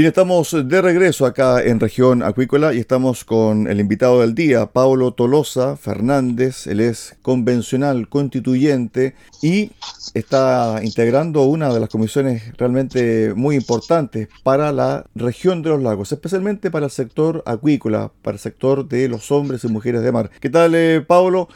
Bien, 0.00 0.08
estamos 0.08 0.56
de 0.66 0.80
regreso 0.80 1.26
acá 1.26 1.60
en 1.60 1.78
región 1.78 2.22
acuícola 2.22 2.72
y 2.72 2.78
estamos 2.78 3.22
con 3.22 3.66
el 3.66 3.80
invitado 3.80 4.22
del 4.22 4.34
día, 4.34 4.64
Pablo 4.64 5.12
Tolosa 5.12 5.76
Fernández. 5.76 6.66
Él 6.66 6.80
es 6.80 7.18
convencional 7.20 8.08
constituyente 8.08 9.14
y 9.42 9.72
está 10.14 10.80
integrando 10.82 11.42
una 11.42 11.70
de 11.70 11.80
las 11.80 11.90
comisiones 11.90 12.56
realmente 12.56 13.34
muy 13.36 13.56
importantes 13.56 14.28
para 14.42 14.72
la 14.72 15.04
región 15.14 15.60
de 15.60 15.68
los 15.68 15.82
lagos, 15.82 16.12
especialmente 16.12 16.70
para 16.70 16.86
el 16.86 16.92
sector 16.92 17.42
acuícola, 17.44 18.10
para 18.22 18.36
el 18.36 18.40
sector 18.40 18.88
de 18.88 19.06
los 19.06 19.30
hombres 19.30 19.64
y 19.64 19.68
mujeres 19.68 20.00
de 20.00 20.12
mar. 20.12 20.30
¿Qué 20.40 20.48
tal, 20.48 20.74
eh, 20.76 21.02
Pablo? 21.06 21.46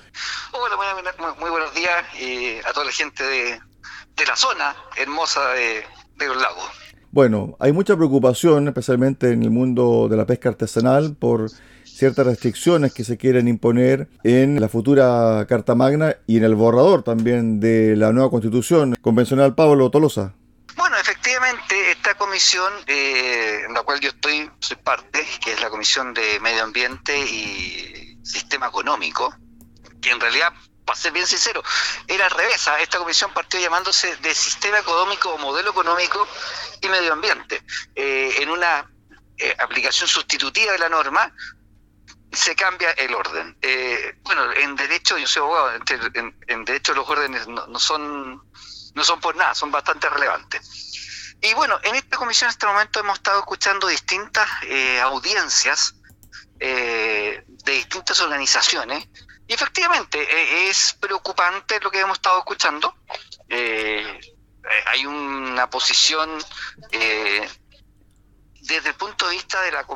Hola, 0.52 0.76
muy, 1.40 1.48
buenos 1.48 1.72
días 1.72 2.04
y 2.20 2.58
a 2.58 2.74
toda 2.74 2.84
la 2.84 2.92
gente 2.92 3.24
de, 3.24 3.58
la 4.26 4.36
zona 4.36 4.76
hermosa 4.98 5.40
de 5.52 5.82
los 6.18 6.36
lagos. 6.36 6.83
Bueno, 7.14 7.56
hay 7.60 7.70
mucha 7.70 7.94
preocupación, 7.94 8.66
especialmente 8.66 9.30
en 9.30 9.44
el 9.44 9.50
mundo 9.50 10.08
de 10.10 10.16
la 10.16 10.26
pesca 10.26 10.48
artesanal, 10.48 11.14
por 11.14 11.48
ciertas 11.84 12.26
restricciones 12.26 12.92
que 12.92 13.04
se 13.04 13.16
quieren 13.16 13.46
imponer 13.46 14.08
en 14.24 14.60
la 14.60 14.68
futura 14.68 15.46
Carta 15.48 15.76
Magna 15.76 16.16
y 16.26 16.38
en 16.38 16.42
el 16.42 16.56
borrador 16.56 17.04
también 17.04 17.60
de 17.60 17.94
la 17.94 18.12
nueva 18.12 18.30
constitución 18.30 18.96
convencional. 19.00 19.54
Pablo 19.54 19.92
Tolosa. 19.92 20.34
Bueno, 20.76 20.96
efectivamente, 21.00 21.92
esta 21.92 22.14
comisión, 22.14 22.72
eh, 22.88 23.60
en 23.68 23.74
la 23.74 23.84
cual 23.84 24.00
yo 24.00 24.08
estoy, 24.08 24.50
soy 24.58 24.78
parte, 24.78 25.24
que 25.40 25.52
es 25.52 25.60
la 25.60 25.70
Comisión 25.70 26.14
de 26.14 26.40
Medio 26.40 26.64
Ambiente 26.64 27.16
y 27.16 28.18
Sistema 28.24 28.66
Económico, 28.66 29.32
que 30.02 30.10
en 30.10 30.18
realidad 30.18 30.52
para 30.84 30.98
ser 30.98 31.12
bien 31.12 31.26
sincero, 31.26 31.62
era 32.06 32.28
al. 32.28 32.68
¿ah? 32.68 32.80
Esta 32.80 32.98
comisión 32.98 33.32
partió 33.32 33.58
llamándose 33.60 34.16
de 34.16 34.34
Sistema 34.34 34.78
Económico 34.78 35.30
o 35.30 35.38
Modelo 35.38 35.70
Económico 35.70 36.26
y 36.80 36.88
Medio 36.88 37.12
Ambiente. 37.12 37.62
Eh, 37.94 38.34
en 38.38 38.50
una 38.50 38.90
eh, 39.38 39.56
aplicación 39.58 40.08
sustitutiva 40.08 40.72
de 40.72 40.78
la 40.78 40.88
norma, 40.88 41.32
se 42.32 42.54
cambia 42.56 42.90
el 42.92 43.14
orden. 43.14 43.56
Eh, 43.62 44.18
bueno, 44.22 44.52
en 44.52 44.74
derecho, 44.76 45.16
yo 45.16 45.26
soy 45.26 45.40
abogado, 45.42 45.80
en, 46.46 46.64
derecho 46.64 46.92
los 46.92 47.08
órdenes 47.08 47.46
no, 47.46 47.78
son, 47.78 48.42
no 48.94 49.04
son 49.04 49.20
por 49.20 49.36
nada, 49.36 49.54
son 49.54 49.70
bastante 49.70 50.08
relevantes. 50.10 51.36
Y 51.40 51.54
bueno, 51.54 51.78
en 51.82 51.94
esta 51.94 52.16
comisión 52.16 52.48
en 52.48 52.52
este 52.52 52.66
momento 52.66 53.00
hemos 53.00 53.18
estado 53.18 53.38
escuchando 53.38 53.86
distintas 53.86 54.48
audiencias 55.02 55.94
de 56.58 57.44
distintas 57.66 58.20
organizaciones 58.20 59.06
efectivamente, 59.54 60.18
e, 60.20 60.68
es 60.68 60.96
preocupante 61.00 61.80
lo 61.80 61.90
que 61.90 62.00
hemos 62.00 62.18
estado 62.18 62.38
escuchando. 62.38 62.94
Eh, 63.48 64.20
eh, 64.20 64.84
hay 64.86 65.06
una 65.06 65.70
posición 65.70 66.30
eh, 66.90 67.48
desde 68.60 68.90
el 68.90 68.94
punto 68.96 69.28
de 69.28 69.36
vista 69.36 69.62
de 69.62 69.72
la, 69.72 69.86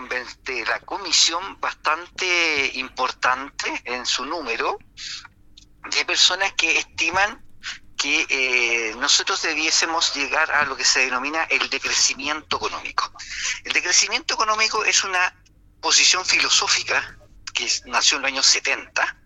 de 0.42 0.64
la 0.64 0.80
comisión 0.80 1.60
bastante 1.60 2.72
importante 2.74 3.82
en 3.84 4.06
su 4.06 4.24
número 4.24 4.78
de 5.90 6.04
personas 6.04 6.52
que 6.52 6.78
estiman 6.78 7.44
que 7.96 8.94
nosotros 8.96 9.42
debiésemos 9.42 10.14
llegar 10.14 10.52
a 10.52 10.64
lo 10.66 10.76
que 10.76 10.84
se 10.84 11.00
denomina 11.00 11.42
el 11.44 11.68
decrecimiento 11.68 12.58
económico. 12.58 13.12
El 13.64 13.72
decrecimiento 13.72 14.34
económico 14.34 14.84
es 14.84 15.02
una 15.02 15.34
posición 15.80 16.24
filosófica 16.24 17.18
que 17.52 17.68
nació 17.86 18.18
en 18.18 18.22
los 18.22 18.28
años 18.30 18.46
70 18.46 19.17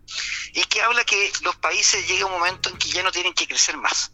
y 0.53 0.65
que 0.65 0.83
habla 0.83 1.05
que 1.05 1.33
los 1.43 1.57
países 1.57 2.07
llega 2.07 2.27
un 2.27 2.33
momento 2.33 2.69
en 2.69 2.77
que 2.77 2.89
ya 2.89 3.03
no 3.03 3.13
tienen 3.13 3.35
que 3.35 3.47
crecer 3.47 3.77
más, 3.77 4.13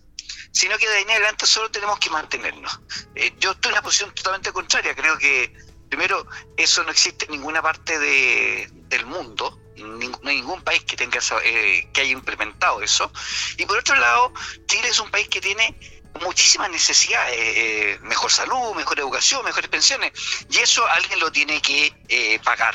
sino 0.53 0.79
que 0.79 0.89
de 0.89 0.97
ahí 0.97 1.03
en 1.03 1.11
adelante 1.11 1.47
solo 1.47 1.71
tenemos 1.71 1.99
que 1.99 2.11
mantenernos. 2.11 2.81
Eh, 3.15 3.35
yo 3.39 3.53
estoy 3.53 3.71
en 3.71 3.75
una 3.75 3.83
posición 3.83 4.15
totalmente 4.15 4.53
contraria, 4.53 4.95
creo 4.95 5.19
que 5.19 5.53
primero 5.89 6.27
eso 6.57 6.85
no 6.85 6.91
existe 6.91 7.25
en 7.27 7.33
ninguna 7.33 7.63
parte 7.63 7.99
del 7.99 9.07
mundo, 9.07 9.61
no 9.77 10.31
ningún 10.31 10.63
país 10.63 10.83
que 10.85 10.97
tenga 10.97 11.19
eh, 11.45 11.89
que 11.93 12.01
haya 12.01 12.13
implementado 12.13 12.83
eso, 12.83 13.11
y 13.57 13.65
por 13.67 13.79
otro 13.79 13.97
lado, 13.97 14.33
Chile 14.67 14.89
es 14.89 14.99
un 14.99 15.11
país 15.11 15.29
que 15.29 15.41
tiene 15.41 15.79
muchísimas 16.21 16.71
necesidades, 16.71 17.37
eh, 17.39 17.99
mejor 18.03 18.31
salud, 18.31 18.75
mejor 18.75 18.99
educación, 18.99 19.45
mejores 19.45 19.71
pensiones, 19.71 20.13
y 20.51 20.59
eso 20.59 20.87
alguien 20.89 21.21
lo 21.21 21.31
tiene 21.33 21.61
que 21.63 22.41
pagar. 22.45 22.75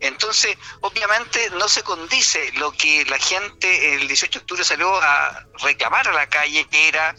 Entonces, 0.00 0.56
obviamente 0.80 1.50
no 1.50 1.68
se 1.68 1.82
condice 1.82 2.52
lo 2.52 2.72
que 2.72 3.04
la 3.04 3.18
gente 3.18 3.94
el 3.94 4.08
18 4.08 4.38
de 4.38 4.42
octubre 4.42 4.64
salió 4.64 4.94
a 4.94 5.46
reclamar 5.62 6.08
a 6.08 6.12
la 6.12 6.28
calle, 6.28 6.66
que 6.68 6.88
era 6.88 7.14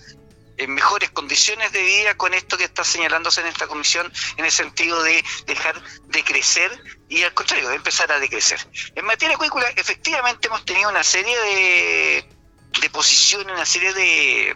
en 0.58 0.74
mejores 0.74 1.09
condiciones 1.12 1.72
de 1.72 1.81
vida 1.81 2.16
con 2.16 2.34
esto 2.34 2.58
que 2.58 2.66
está 2.66 2.84
señalándose 2.84 3.41
en 3.41 3.47
esta 3.47 3.68
comisión, 3.68 4.12
en 4.38 4.46
el 4.46 4.52
sentido 4.52 5.02
de 5.03 5.24
dejar 5.46 5.81
de 6.08 6.24
crecer 6.24 6.72
y 7.09 7.24
al 7.24 7.34
contrario, 7.34 7.70
de 7.70 7.75
empezar 7.75 8.12
a 8.12 8.20
decrecer. 8.20 8.59
En 8.96 9.06
materia 9.06 9.36
acuícola, 9.36 9.68
efectivamente 9.75 10.47
hemos 10.47 10.64
tenido 10.66 10.90
una 10.90 11.03
serie 11.03 11.38
de, 11.40 12.25
de 12.80 12.90
posiciones, 12.90 13.53
una 13.53 13.66
serie 13.66 13.94
de, 13.94 14.56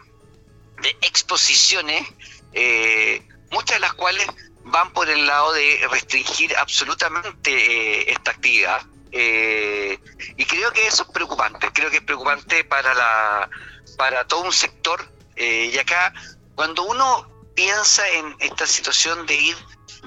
de 0.82 0.90
exposiciones, 1.02 2.08
eh, 2.54 3.28
muchas 3.52 3.78
de 3.78 3.82
las 3.82 3.94
cuales 3.94 4.28
van 4.66 4.92
por 4.94 5.10
el 5.10 5.26
lado 5.26 5.54
de 5.54 5.88
restringir 5.92 6.56
absolutamente 6.58 7.52
eh, 7.52 8.12
esta 8.12 8.32
actividad. 8.32 8.82
Eh, 9.12 9.98
y 10.36 10.46
creo 10.46 10.72
que 10.74 10.88
eso 10.88 11.04
es 11.04 11.10
preocupante, 11.10 11.70
creo 11.72 11.90
que 11.90 11.98
es 11.98 12.04
preocupante 12.04 12.64
para, 12.64 12.94
la, 12.94 13.50
para 13.98 14.26
todo 14.28 14.42
un 14.42 14.52
sector. 14.52 15.08
Eh, 15.36 15.72
y 15.74 15.78
acá, 15.78 16.14
cuando 16.56 16.84
uno 16.84 17.32
piensa 17.56 18.08
en 18.10 18.36
esta 18.40 18.66
situación 18.66 19.26
de 19.28 19.36
ir 19.36 19.58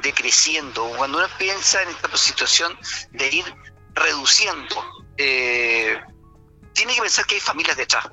decreciendo, 0.02 0.84
cuando 0.96 1.18
uno 1.18 1.28
piensa 1.38 1.80
en 1.82 1.90
esta 1.90 2.16
situación 2.16 2.76
de 3.12 3.28
ir 3.28 3.54
reduciendo, 3.94 4.76
tiene 5.16 6.94
que 6.94 7.00
pensar 7.00 7.26
que 7.26 7.36
hay 7.36 7.40
familias 7.40 7.76
detrás. 7.76 8.08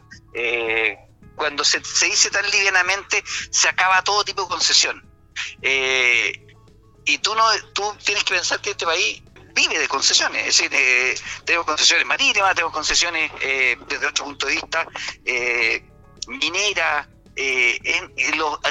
cuando 1.36 1.64
se, 1.64 1.84
se 1.84 2.06
dice 2.06 2.30
tan 2.30 2.50
livianamente, 2.50 3.24
se 3.52 3.68
acaba 3.68 4.02
todo 4.04 4.24
tipo 4.24 4.44
de 4.44 4.48
concesión 4.48 5.15
eh, 5.62 6.46
y 7.06 7.18
tú, 7.20 7.36
no, 7.36 7.44
tú 7.74 7.96
tienes 8.04 8.24
que 8.24 8.34
pensar 8.34 8.60
que 8.62 8.72
este 8.72 8.86
país 8.86 9.22
vive 9.56 9.80
de 9.80 9.88
concesiones, 9.88 10.42
es 10.42 10.58
decir, 10.58 10.70
eh, 10.74 11.16
tenemos 11.46 11.66
concesiones 11.66 12.06
marítimas, 12.06 12.54
tenemos 12.54 12.74
concesiones 12.74 13.32
eh, 13.42 13.78
desde 13.88 14.08
otro 14.08 14.26
punto 14.26 14.48
de 14.48 14.54
vista 14.54 14.86
eh, 15.24 15.84
minera, 16.28 17.08
en, 17.38 18.16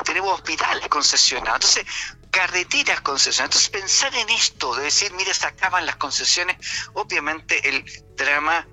tenemos 0.04 0.34
hospitales 0.34 0.88
concesionados, 0.88 1.76
entonces 1.76 1.86
carreteras 2.30 3.00
concesionadas. 3.02 3.56
Entonces 3.56 3.70
pensar 3.70 4.14
en 4.14 4.28
esto, 4.30 4.74
de 4.74 4.84
decir, 4.84 5.12
mire, 5.12 5.32
se 5.32 5.46
acaban 5.46 5.86
las 5.86 5.96
concesiones, 5.96 6.56
obviamente 6.94 7.66
el 7.68 7.84
drama 8.16 8.66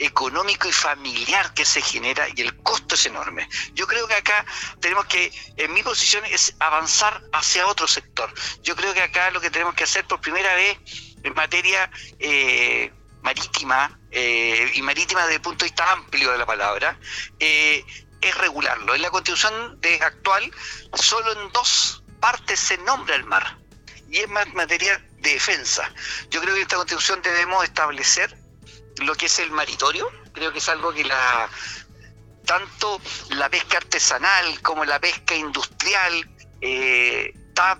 económico 0.00 0.66
y 0.66 0.72
familiar 0.72 1.52
que 1.52 1.64
se 1.64 1.82
genera 1.82 2.26
y 2.34 2.40
el 2.40 2.56
costo 2.62 2.94
es 2.94 3.06
enorme. 3.06 3.48
Yo 3.74 3.86
creo 3.86 4.08
que 4.08 4.14
acá 4.14 4.44
tenemos 4.80 5.04
que, 5.04 5.30
en 5.56 5.72
mi 5.72 5.82
posición, 5.82 6.24
es 6.24 6.54
avanzar 6.58 7.22
hacia 7.32 7.66
otro 7.66 7.86
sector. 7.86 8.32
Yo 8.62 8.74
creo 8.74 8.94
que 8.94 9.02
acá 9.02 9.30
lo 9.30 9.40
que 9.40 9.50
tenemos 9.50 9.74
que 9.74 9.84
hacer 9.84 10.06
por 10.06 10.20
primera 10.20 10.54
vez 10.54 10.78
en 11.22 11.34
materia 11.34 11.90
eh, 12.18 12.90
marítima, 13.20 13.98
eh, 14.10 14.72
y 14.74 14.82
marítima 14.82 15.20
desde 15.22 15.36
el 15.36 15.42
punto 15.42 15.64
de 15.64 15.70
vista 15.70 15.92
amplio 15.92 16.32
de 16.32 16.38
la 16.38 16.46
palabra, 16.46 16.98
eh, 17.38 17.84
es 18.22 18.34
regularlo. 18.38 18.94
En 18.94 19.02
la 19.02 19.10
constitución 19.10 19.78
de 19.80 19.96
actual, 19.96 20.50
solo 20.94 21.32
en 21.32 21.52
dos 21.52 22.02
partes 22.20 22.58
se 22.58 22.78
nombra 22.78 23.16
el 23.16 23.24
mar, 23.24 23.58
y 24.08 24.18
es 24.18 24.28
más 24.28 24.46
materia 24.54 24.98
de 25.18 25.34
defensa. 25.34 25.92
Yo 26.30 26.40
creo 26.40 26.54
que 26.54 26.60
en 26.60 26.66
esta 26.66 26.76
constitución 26.76 27.20
debemos 27.20 27.64
establecer 27.64 28.39
lo 29.00 29.14
que 29.14 29.26
es 29.26 29.38
el 29.38 29.50
maritorio, 29.50 30.10
creo 30.32 30.52
que 30.52 30.58
es 30.58 30.68
algo 30.68 30.92
que 30.92 31.04
la 31.04 31.48
tanto 32.44 33.00
la 33.30 33.48
pesca 33.48 33.76
artesanal 33.78 34.60
como 34.62 34.84
la 34.84 34.98
pesca 34.98 35.34
industrial 35.34 36.28
eh, 36.60 37.32
está 37.48 37.78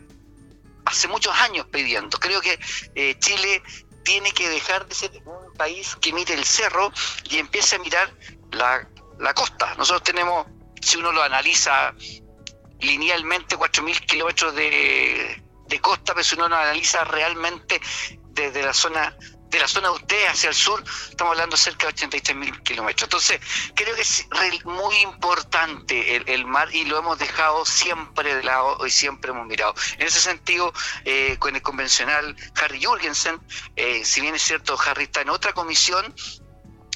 hace 0.84 1.08
muchos 1.08 1.34
años 1.40 1.66
pidiendo. 1.72 2.18
Creo 2.18 2.40
que 2.40 2.58
eh, 2.94 3.18
Chile 3.18 3.62
tiene 4.04 4.32
que 4.32 4.48
dejar 4.48 4.86
de 4.86 4.94
ser 4.94 5.10
un 5.24 5.52
país 5.54 5.96
que 5.96 6.12
mire 6.12 6.34
el 6.34 6.44
cerro 6.44 6.92
y 7.24 7.38
empiece 7.38 7.76
a 7.76 7.78
mirar 7.80 8.14
la, 8.52 8.88
la 9.18 9.34
costa. 9.34 9.74
Nosotros 9.76 10.02
tenemos, 10.02 10.46
si 10.80 10.96
uno 10.96 11.12
lo 11.12 11.22
analiza 11.22 11.94
linealmente, 12.80 13.56
4.000 13.56 14.06
kilómetros 14.06 14.54
de, 14.54 15.42
de 15.66 15.80
costa, 15.80 16.14
pero 16.14 16.24
si 16.24 16.34
uno 16.36 16.48
lo 16.48 16.56
analiza 16.56 17.04
realmente 17.04 17.80
desde 18.30 18.62
la 18.62 18.72
zona 18.72 19.16
de 19.50 19.58
la 19.58 19.68
zona 19.68 19.88
de 19.88 19.94
usted 19.94 20.26
hacia 20.26 20.48
el 20.48 20.54
sur, 20.54 20.82
estamos 21.08 21.32
hablando 21.32 21.56
cerca 21.56 21.88
de 21.88 21.92
83 21.94 22.36
mil 22.36 22.62
kilómetros. 22.62 23.06
Entonces, 23.06 23.40
creo 23.74 23.94
que 23.96 24.02
es 24.02 24.26
muy 24.64 24.96
importante 24.98 26.16
el, 26.32 26.46
mar 26.46 26.74
y 26.74 26.84
lo 26.84 26.98
hemos 26.98 27.18
dejado 27.18 27.64
siempre 27.64 28.34
de 28.34 28.42
lado 28.42 28.86
y 28.86 28.90
siempre 28.90 29.32
hemos 29.32 29.46
mirado. 29.46 29.74
En 29.98 30.06
ese 30.06 30.20
sentido, 30.20 30.72
eh, 31.04 31.36
con 31.38 31.54
el 31.54 31.62
convencional 31.62 32.36
Harry 32.62 32.82
Jurgensen, 32.82 33.40
eh, 33.76 34.04
si 34.04 34.20
bien 34.20 34.34
es 34.34 34.42
cierto, 34.42 34.78
Harry 34.86 35.04
está 35.04 35.22
en 35.22 35.30
otra 35.30 35.52
comisión, 35.52 36.14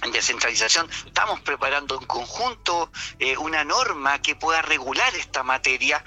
en 0.03 0.13
descentralización, 0.13 0.89
estamos 1.07 1.41
preparando 1.41 1.99
en 1.99 2.07
conjunto 2.07 2.91
eh, 3.19 3.37
una 3.37 3.65
norma 3.65 4.21
que 4.23 4.37
pueda 4.37 4.63
regular 4.63 5.15
esta 5.17 5.43
materia, 5.43 6.05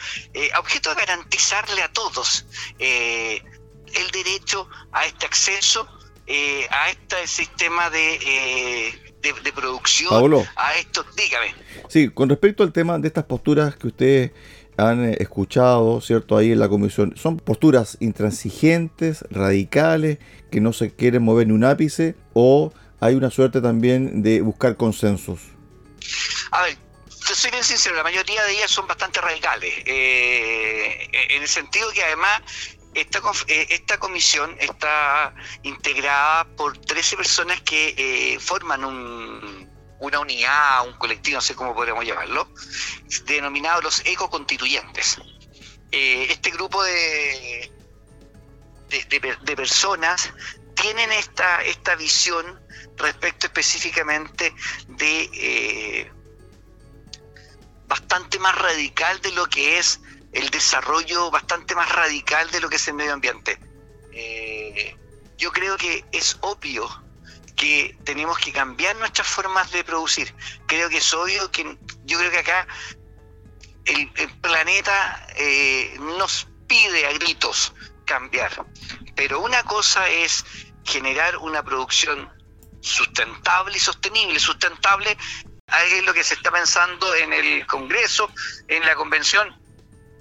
a 0.54 0.60
objeto 0.60 0.90
de 0.94 0.96
garantizarle 0.96 1.82
a 1.84 1.92
todos 1.92 2.46
el 2.78 4.12
derecho 4.12 4.70
a 4.92 5.06
este 5.06 5.26
acceso 5.26 5.97
eh, 6.30 6.68
a 6.70 6.90
este 6.90 7.26
sistema 7.26 7.90
de, 7.90 8.16
eh, 8.16 9.14
de, 9.22 9.54
producción, 9.54 10.46
a 10.58 10.74
esto, 10.76 11.06
dígame. 11.16 11.56
Sí, 11.88 12.10
con 12.10 12.28
respecto 12.28 12.64
al 12.64 12.74
tema 12.74 13.00
de 13.00 13.08
estas 13.08 13.24
posturas 13.24 13.78
que 13.78 13.88
ustedes 13.88 14.32
han 14.76 15.06
eh, 15.06 15.18
escuchado, 15.22 16.02
¿cierto? 16.02 16.36
Ahí 16.36 16.52
en 16.52 16.60
la 16.60 16.68
comisión, 16.68 17.14
¿son 17.16 17.38
posturas 17.38 17.96
intransigentes, 18.02 19.24
radicales, 19.30 20.18
que 20.52 20.60
no 20.60 20.74
se 20.74 20.94
quieren 20.94 21.24
mover 21.24 21.48
ni 21.48 21.54
un 21.54 21.64
ápice, 21.64 22.16
o 22.34 22.74
hay 23.00 23.16
una 23.16 23.32
suerte 23.32 23.62
también 23.62 24.22
de 24.22 24.42
buscar 24.42 24.76
consensos? 24.76 25.40
A 26.52 26.64
ver, 26.64 26.78
soy 27.08 27.52
bien 27.52 27.64
sincero, 27.64 27.96
la 27.96 28.04
mayoría 28.04 28.44
de 28.44 28.52
ellas 28.52 28.70
son 28.70 28.86
bastante 28.86 29.22
radicales, 29.22 29.74
en 29.86 31.42
el 31.42 31.48
sentido 31.48 31.90
que 31.94 32.04
además 32.04 32.42
esta, 32.98 33.22
eh, 33.48 33.68
esta 33.70 34.00
comisión 34.00 34.56
está 34.60 35.34
integrada 35.62 36.46
por 36.56 36.78
13 36.78 37.16
personas 37.16 37.62
que 37.62 37.94
eh, 37.96 38.40
forman 38.40 38.84
una 40.00 40.20
unidad, 40.20 40.88
un 40.88 40.94
colectivo, 40.94 41.36
no 41.36 41.42
sé 41.42 41.56
cómo 41.56 41.76
podríamos 41.76 42.06
llamarlo, 42.06 42.50
denominado 43.26 43.82
los 43.82 44.04
ecoconstituyentes. 44.06 45.18
Eh, 45.92 46.28
este 46.30 46.50
grupo 46.50 46.84
de, 46.84 47.72
de, 48.90 49.56
personas 49.56 50.34
tienen 50.74 51.12
esta, 51.12 51.62
esta 51.64 51.96
visión 51.96 52.60
respecto 52.98 53.46
específicamente 53.46 54.54
de 54.88 56.12
bastante 57.88 58.40
más 58.40 58.56
radical 58.56 59.22
de 59.22 59.32
lo 59.32 59.46
que 59.48 59.78
es 59.78 60.00
el 60.32 60.50
desarrollo 60.50 61.32
bastante 61.32 61.76
más 61.76 61.92
radical 61.92 62.50
de 62.52 62.62
lo 62.62 62.70
que 62.70 62.76
es 62.76 62.88
el 62.88 62.96
medio 62.96 63.14
ambiente. 63.14 63.60
Eh, 64.12 64.96
yo 65.38 65.52
creo 65.52 65.78
que 65.78 66.06
es 66.12 66.38
obvio 66.42 66.88
que 67.56 67.98
tenemos 68.04 68.38
que 68.38 68.52
cambiar 68.52 68.96
nuestras 68.98 69.28
formas 69.28 69.72
de 69.72 69.84
producir. 69.84 70.34
Creo 70.68 70.90
que 70.90 70.98
es 70.98 71.14
obvio 71.14 71.52
que 71.52 71.78
yo 72.06 72.18
creo 72.20 72.32
que 72.32 72.40
acá 72.40 72.68
el, 73.86 74.10
planeta 74.42 75.28
eh, 75.36 75.96
nos 76.00 76.48
pide 76.68 77.08
a 77.08 77.14
gritos 77.14 77.74
cambiar. 78.06 78.66
Pero 79.16 79.42
una 79.42 79.64
cosa 79.64 80.08
es 80.08 80.46
generar 80.84 81.38
una 81.38 81.64
producción 81.64 82.32
sustentable 82.82 83.78
y 83.78 83.80
sostenible. 83.80 84.40
Sustentable 84.40 85.18
es 85.92 86.06
lo 86.06 86.14
que 86.14 86.24
se 86.24 86.36
está 86.36 86.52
pensando 86.52 87.14
en 87.16 87.34
el 87.34 87.66
Congreso, 87.66 88.32
en 88.68 88.86
la 88.86 88.96
Convención 88.96 89.67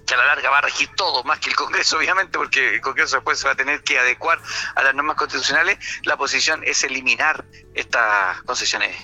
que 0.07 0.13
a 0.15 0.17
la 0.17 0.25
larga 0.25 0.49
va 0.49 0.59
a 0.59 0.61
regir 0.61 0.89
todo, 0.95 1.23
más 1.23 1.39
que 1.39 1.49
el 1.49 1.55
Congreso, 1.55 1.97
obviamente, 1.99 2.37
porque 2.37 2.75
el 2.75 2.81
Congreso 2.81 3.17
después 3.17 3.37
se 3.37 3.45
va 3.45 3.53
a 3.53 3.55
tener 3.55 3.83
que 3.83 3.99
adecuar 3.99 4.39
a 4.75 4.81
las 4.81 4.95
normas 4.95 5.17
constitucionales, 5.17 5.77
la 6.03 6.17
posición 6.17 6.63
es 6.63 6.83
eliminar 6.83 7.45
estas 7.75 8.41
concesiones 8.43 8.95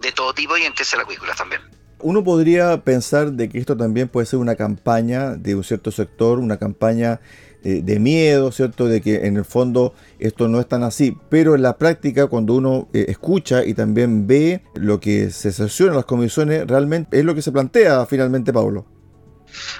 de 0.00 0.12
todo 0.12 0.32
tipo 0.32 0.56
y 0.56 0.62
entre 0.62 0.84
las 0.84 0.94
acuícolas 0.94 1.36
también. 1.36 1.60
Uno 1.98 2.24
podría 2.24 2.82
pensar 2.82 3.32
de 3.32 3.48
que 3.48 3.58
esto 3.58 3.76
también 3.76 4.08
puede 4.08 4.26
ser 4.26 4.40
una 4.40 4.56
campaña 4.56 5.34
de 5.34 5.54
un 5.54 5.62
cierto 5.62 5.92
sector, 5.92 6.40
una 6.40 6.58
campaña 6.58 7.20
eh, 7.62 7.80
de 7.84 8.00
miedo, 8.00 8.50
¿cierto? 8.50 8.86
De 8.86 9.00
que 9.00 9.26
en 9.26 9.36
el 9.36 9.44
fondo 9.44 9.94
esto 10.18 10.48
no 10.48 10.58
es 10.58 10.66
tan 10.66 10.82
así, 10.82 11.16
pero 11.28 11.54
en 11.54 11.62
la 11.62 11.78
práctica 11.78 12.26
cuando 12.26 12.54
uno 12.54 12.88
eh, 12.92 13.04
escucha 13.06 13.64
y 13.64 13.74
también 13.74 14.26
ve 14.26 14.64
lo 14.74 14.98
que 14.98 15.30
se 15.30 15.52
sesiona 15.52 15.92
en 15.92 15.96
las 15.98 16.06
comisiones, 16.06 16.66
realmente 16.66 17.20
es 17.20 17.24
lo 17.24 17.36
que 17.36 17.42
se 17.42 17.52
plantea 17.52 18.04
finalmente, 18.06 18.52
Pablo. 18.52 18.84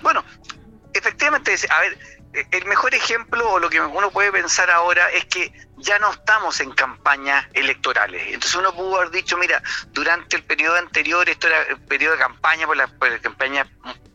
Bueno, 0.01 0.23
a 1.35 1.81
ver, 1.81 1.99
eh, 2.35 2.47
el 2.51 2.65
mejor 2.65 2.95
ejemplo 2.95 3.51
o 3.51 3.59
lo 3.59 3.69
que 3.69 3.81
uno 3.81 4.11
puede 4.11 4.33
pensar 4.33 4.71
ahora 4.71 5.11
es 5.11 5.27
que 5.27 5.53
ya 5.77 5.99
no 5.99 6.11
estamos 6.11 6.61
en 6.61 6.73
campañas 6.73 7.47
electorales. 7.53 8.23
Entonces 8.27 8.55
uno 8.55 8.73
pudo 8.73 8.97
haber 8.97 9.11
dicho, 9.11 9.37
mira, 9.37 9.63
durante 9.89 10.37
el 10.37 10.45
periodo 10.45 10.77
anterior, 10.77 11.29
esto 11.29 11.49
era 11.49 11.63
el 11.63 11.81
periodo 11.81 12.15
de 12.15 12.21
campaña, 12.21 12.67
por 12.67 12.77
la, 12.77 12.89
campaña 13.21 13.67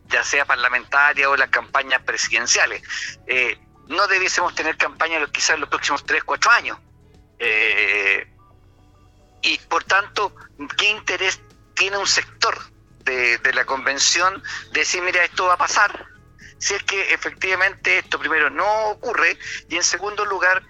ya 0.06 0.24
sea 0.24 0.44
parlamentaria 0.44 1.28
o 1.28 1.36
las 1.36 1.50
campañas 1.50 2.02
presidenciales. 2.02 2.82
Eh, 3.26 3.58
no 3.88 4.06
debiésemos 4.06 4.54
tener 4.54 4.76
campaña 4.76 5.18
quizás 5.30 5.50
en 5.50 5.60
los 5.60 5.68
próximos 5.68 6.04
3, 6.04 6.24
4 6.24 6.50
años. 6.50 6.78
Eh, 7.38 8.26
y 9.42 9.58
por 9.58 9.84
tanto, 9.84 10.34
¿qué 10.76 10.90
interés 10.90 11.40
tiene 11.74 11.98
un 11.98 12.06
sector 12.06 12.58
de, 13.04 13.38
de 13.38 13.52
la 13.52 13.64
convención 13.64 14.42
de 14.72 14.80
decir, 14.80 15.02
mira, 15.02 15.24
esto 15.24 15.46
va 15.46 15.54
a 15.54 15.58
pasar? 15.58 16.17
Si 16.58 16.74
es 16.74 16.82
que 16.82 17.14
efectivamente 17.14 17.98
esto 17.98 18.18
primero 18.18 18.50
no 18.50 18.90
ocurre 18.90 19.38
y 19.68 19.76
en 19.76 19.84
segundo 19.84 20.24
lugar 20.24 20.62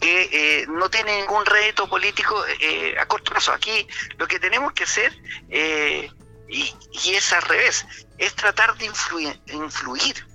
que 0.00 0.28
eh, 0.32 0.66
no 0.68 0.90
tiene 0.90 1.20
ningún 1.20 1.46
rédito 1.46 1.88
político 1.88 2.44
eh, 2.60 2.96
a 2.98 3.06
corto 3.06 3.32
plazo. 3.32 3.52
Aquí 3.52 3.86
lo 4.18 4.26
que 4.26 4.38
tenemos 4.38 4.72
que 4.72 4.84
hacer, 4.84 5.16
eh, 5.48 6.10
y, 6.48 6.74
es 7.10 7.32
al 7.32 7.42
revés, 7.42 7.86
es 8.18 8.34
tratar 8.34 8.76
de 8.78 8.86
influir, 8.86 10.26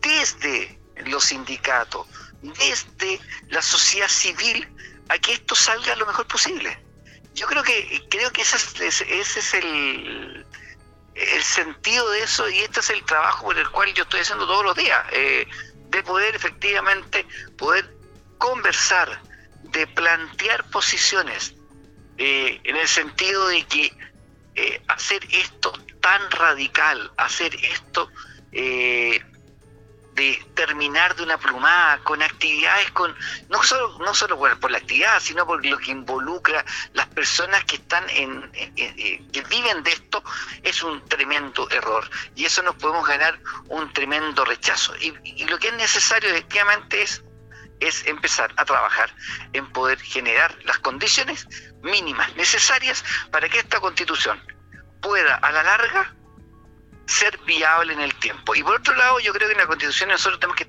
desde 0.00 0.80
los 1.06 1.24
sindicatos, 1.24 2.06
desde 2.42 3.20
la 3.48 3.62
sociedad 3.62 4.08
civil, 4.08 4.68
a 5.08 5.18
que 5.18 5.34
esto 5.34 5.54
salga 5.54 5.96
lo 5.96 6.06
mejor 6.06 6.26
posible. 6.26 6.82
Yo 7.34 7.46
creo 7.46 7.62
que 7.62 8.02
creo 8.08 8.32
que 8.32 8.42
ese 8.42 8.56
ese 8.86 9.18
es 9.18 9.54
el, 9.54 10.45
el 11.16 11.42
sentido 11.42 12.10
de 12.10 12.22
eso 12.22 12.48
y 12.48 12.58
este 12.58 12.80
es 12.80 12.90
el 12.90 13.02
trabajo 13.04 13.46
por 13.46 13.58
el 13.58 13.68
cual 13.70 13.92
yo 13.94 14.02
estoy 14.02 14.20
haciendo 14.20 14.46
todos 14.46 14.64
los 14.64 14.76
días, 14.76 15.02
eh, 15.12 15.46
de 15.88 16.02
poder 16.02 16.34
efectivamente 16.36 17.26
poder 17.56 17.90
conversar, 18.38 19.20
de 19.62 19.86
plantear 19.86 20.68
posiciones, 20.70 21.54
eh, 22.18 22.60
en 22.64 22.76
el 22.76 22.88
sentido 22.88 23.48
de 23.48 23.64
que 23.64 23.92
eh, 24.56 24.82
hacer 24.88 25.26
esto 25.32 25.72
tan 26.00 26.30
radical, 26.30 27.10
hacer 27.16 27.54
esto 27.54 28.10
de 30.16 30.42
terminar 30.54 31.14
de 31.14 31.22
una 31.22 31.36
plumada, 31.36 31.98
con 31.98 32.22
actividades, 32.22 32.90
con 32.92 33.14
no 33.50 33.62
solo, 33.62 33.98
no 33.98 34.14
solo 34.14 34.38
por, 34.38 34.70
la 34.70 34.78
actividad, 34.78 35.20
sino 35.20 35.46
por 35.46 35.64
lo 35.64 35.76
que 35.76 35.90
involucra 35.90 36.64
las 36.94 37.06
personas 37.08 37.62
que 37.64 37.76
están 37.76 38.08
en, 38.08 38.50
que 38.50 39.44
viven 39.50 39.82
de 39.82 39.92
esto, 39.92 40.24
es 40.62 40.82
un 40.82 41.06
tremendo 41.06 41.68
error. 41.70 42.08
Y 42.34 42.46
eso 42.46 42.62
nos 42.62 42.76
podemos 42.76 43.06
ganar 43.06 43.38
un 43.68 43.92
tremendo 43.92 44.44
rechazo. 44.46 44.96
Y, 44.96 45.44
lo 45.44 45.58
que 45.58 45.68
es 45.68 45.74
necesario 45.74 46.30
efectivamente 46.30 47.02
es 47.02 47.22
es 47.78 48.06
empezar 48.06 48.50
a 48.56 48.64
trabajar 48.64 49.14
en 49.52 49.70
poder 49.70 50.00
generar 50.00 50.56
las 50.64 50.78
condiciones 50.78 51.46
mínimas 51.82 52.34
necesarias 52.34 53.04
para 53.30 53.50
que 53.50 53.58
esta 53.58 53.80
constitución 53.80 54.40
pueda 55.02 55.34
a 55.34 55.52
la 55.52 55.62
larga 55.62 56.16
ser 57.06 57.38
viable 57.46 57.92
en 57.92 58.00
el 58.00 58.14
tiempo. 58.16 58.54
Y 58.54 58.62
por 58.62 58.76
otro 58.76 58.94
lado, 58.96 59.20
yo 59.20 59.32
creo 59.32 59.48
que 59.48 59.52
en 59.52 59.60
la 59.60 59.66
Constitución 59.66 60.10
nosotros 60.10 60.40
tenemos 60.40 60.56
que 60.56 60.64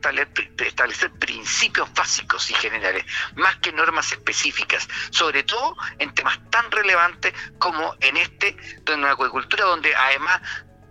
establecer, 0.66 1.12
principios 1.20 1.92
básicos 1.94 2.50
y 2.52 2.54
generales, 2.54 3.06
más 3.36 3.58
que 3.58 3.72
normas 3.72 4.12
específicas, 4.12 4.88
sobre 5.10 5.44
todo 5.44 5.76
en 6.00 6.14
temas 6.14 6.40
tan 6.50 6.70
relevantes 6.72 7.34
como 7.58 7.96
en 8.02 8.18
este, 8.18 8.56
de 8.84 8.98
la 8.98 9.12
acuicultura, 9.12 9.66
donde 9.66 9.94
además 9.96 10.42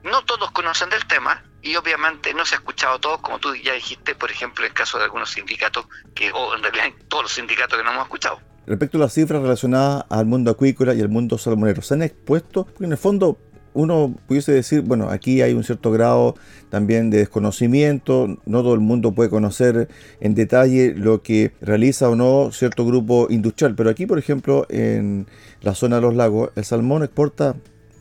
no 0.03 0.25
todos 0.25 0.51
conocen 0.51 0.91
del 0.91 1.07
tema 1.07 1.43
y 1.63 1.75
obviamente 1.77 2.33
no 2.35 2.45
se 2.45 2.55
ha 2.55 2.59
escuchado 2.59 2.99
todo, 3.01 3.21
como 3.21 3.39
tú 3.39 3.55
ya 3.55 3.73
dijiste, 3.73 4.15
por 4.15 4.31
ejemplo, 4.31 4.65
en 4.65 4.71
el 4.71 4.75
caso 4.75 4.99
de 4.99 5.05
algunos 5.05 5.31
sindicatos, 5.31 5.87
que, 6.15 6.31
o 6.33 6.55
en 6.55 6.63
realidad 6.63 6.87
en 6.87 7.09
todos 7.09 7.25
los 7.25 7.33
sindicatos 7.33 7.79
que 7.79 7.85
no 7.85 7.93
hemos 7.93 8.05
escuchado. 8.05 8.41
Respecto 8.67 8.99
a 8.99 9.01
las 9.03 9.15
cifras 9.15 9.43
relacionadas 9.43 10.05
al 10.11 10.27
mundo 10.27 10.51
acuícola 10.51 10.93
y 10.95 11.01
al 11.01 11.09
mundo 11.09 11.39
salmonero, 11.39 11.83
¿se 11.83 11.95
han 11.95 12.03
expuesto? 12.03 12.65
Porque 12.67 12.85
en 12.85 12.93
el 12.93 12.99
fondo 12.99 13.39
uno 13.77 14.15
pudiese 14.27 14.53
decir, 14.53 14.81
bueno, 14.81 15.11
aquí 15.11 15.43
hay 15.43 15.53
un 15.53 15.63
cierto 15.63 15.93
grado 15.93 16.35
también 16.71 17.11
de 17.11 17.19
desconocimiento, 17.19 18.39
no 18.47 18.63
todo 18.63 18.75
el 18.75 18.81
mundo 18.81 19.13
puede 19.13 19.29
conocer 19.29 19.89
en 20.21 20.35
detalle 20.35 20.95
lo 20.97 21.23
que 21.23 21.53
realiza 21.61 22.09
o 22.09 22.17
no 22.17 22.51
cierto 22.53 22.87
grupo 22.87 23.27
industrial, 23.29 23.75
pero 23.75 23.91
aquí, 23.91 24.07
por 24.07 24.19
ejemplo, 24.19 24.67
en 24.71 25.27
la 25.61 25.75
zona 25.75 25.97
de 25.97 26.03
los 26.03 26.17
lagos, 26.17 26.51
el 26.57 26.65
salmón 26.65 27.03
exporta 27.03 27.55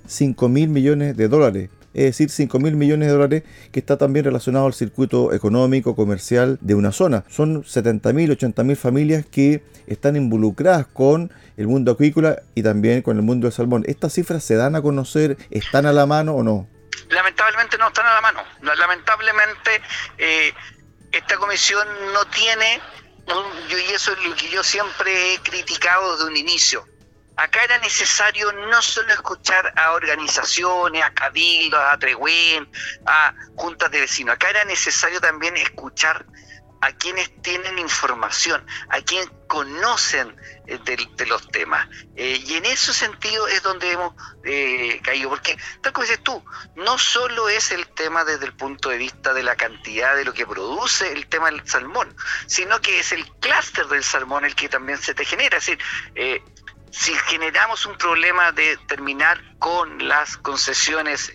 5 0.07 0.47
mil 0.49 0.69
millones 0.69 1.17
de 1.17 1.27
dólares 1.27 1.69
es 1.95 2.03
decir, 2.03 2.29
5 2.29 2.59
mil 2.59 2.75
millones 2.75 3.07
de 3.07 3.13
dólares, 3.13 3.43
que 3.71 3.79
está 3.79 3.97
también 3.97 4.25
relacionado 4.25 4.65
al 4.65 4.73
circuito 4.73 5.33
económico, 5.33 5.95
comercial 5.95 6.57
de 6.61 6.75
una 6.75 6.91
zona. 6.91 7.23
Son 7.29 7.63
70 7.63 8.13
mil, 8.13 8.31
80 8.31 8.63
mil 8.63 8.75
familias 8.75 9.25
que 9.25 9.63
están 9.87 10.15
involucradas 10.15 10.85
con 10.87 11.31
el 11.57 11.67
mundo 11.67 11.93
acuícola 11.93 12.41
y 12.53 12.63
también 12.63 13.01
con 13.01 13.17
el 13.17 13.23
mundo 13.23 13.47
del 13.47 13.53
salmón. 13.53 13.83
¿Estas 13.87 14.13
cifras 14.13 14.43
se 14.43 14.55
dan 14.55 14.75
a 14.75 14.81
conocer, 14.81 15.37
están 15.49 15.85
a 15.85 15.93
la 15.93 16.05
mano 16.05 16.35
o 16.35 16.43
no? 16.43 16.67
Lamentablemente 17.09 17.77
no 17.77 17.87
están 17.87 18.05
a 18.05 18.15
la 18.15 18.21
mano. 18.21 18.41
Lamentablemente 18.61 19.81
eh, 20.17 20.53
esta 21.11 21.37
comisión 21.37 21.87
no 22.13 22.25
tiene, 22.25 22.81
y 23.69 23.93
eso 23.93 24.11
es 24.11 24.23
lo 24.25 24.35
que 24.35 24.49
yo 24.49 24.63
siempre 24.63 25.33
he 25.33 25.39
criticado 25.39 26.17
desde 26.17 26.29
un 26.29 26.35
inicio, 26.35 26.85
Acá 27.37 27.63
era 27.63 27.77
necesario 27.79 28.51
no 28.51 28.81
solo 28.81 29.11
escuchar 29.13 29.73
a 29.75 29.91
organizaciones, 29.91 31.03
a 31.03 31.13
cabildos, 31.13 31.79
a 31.79 31.97
tregüen, 31.99 32.69
a 33.05 33.33
juntas 33.55 33.91
de 33.91 34.01
vecinos, 34.01 34.35
acá 34.35 34.49
era 34.49 34.63
necesario 34.65 35.19
también 35.19 35.57
escuchar 35.57 36.25
a 36.81 36.91
quienes 36.91 37.31
tienen 37.41 37.79
información, 37.79 38.63
a 38.89 39.01
quienes 39.01 39.29
conocen 39.47 40.35
eh, 40.67 40.77
de, 40.85 41.25
los 41.25 41.47
temas. 41.47 41.87
Eh, 42.15 42.43
y 42.45 42.53
en 42.53 42.65
ese 42.65 42.93
sentido 42.93 43.47
es 43.47 43.63
donde 43.63 43.91
hemos 43.91 44.13
eh, 44.43 44.99
caído, 45.03 45.29
porque 45.29 45.57
tal 45.81 45.93
como 45.93 46.03
dices 46.03 46.23
tú, 46.23 46.43
no 46.75 46.97
solo 46.99 47.49
es 47.49 47.71
el 47.71 47.87
tema 47.87 48.23
desde 48.23 48.45
el 48.45 48.53
punto 48.53 48.89
de 48.89 48.97
vista 48.97 49.33
de 49.33 49.41
la 49.41 49.55
cantidad 49.55 50.15
de 50.15 50.25
lo 50.25 50.33
que 50.33 50.45
produce 50.45 51.11
el 51.11 51.25
tema 51.27 51.49
del 51.49 51.67
salmón, 51.67 52.15
sino 52.45 52.79
que 52.81 52.99
es 52.99 53.11
el 53.11 53.25
clúster 53.39 53.87
del 53.87 54.03
salmón 54.03 54.45
el 54.45 54.53
que 54.55 54.69
también 54.69 54.99
se 54.99 55.15
te 55.15 55.25
genera. 55.25 55.57
Es 55.57 55.65
decir, 55.65 55.79
si 56.95 57.13
generamos 57.13 57.85
un 57.85 57.97
problema 57.97 58.53
de 58.53 58.77
terminar 58.87 59.41
con 59.59 60.07
las 60.07 60.37
concesiones 60.37 61.33